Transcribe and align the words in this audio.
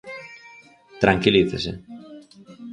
Tranquilícese. 1.01 1.71